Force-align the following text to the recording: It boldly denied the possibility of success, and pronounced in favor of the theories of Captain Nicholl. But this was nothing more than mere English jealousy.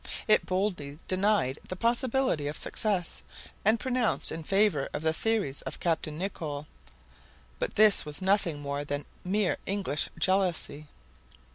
It 0.27 0.47
boldly 0.47 0.97
denied 1.07 1.59
the 1.67 1.75
possibility 1.75 2.47
of 2.47 2.57
success, 2.57 3.21
and 3.63 3.79
pronounced 3.79 4.31
in 4.31 4.41
favor 4.43 4.89
of 4.95 5.03
the 5.03 5.13
theories 5.13 5.61
of 5.61 5.79
Captain 5.79 6.17
Nicholl. 6.17 6.65
But 7.59 7.75
this 7.75 8.03
was 8.03 8.19
nothing 8.19 8.61
more 8.61 8.83
than 8.83 9.05
mere 9.23 9.57
English 9.67 10.09
jealousy. 10.17 10.87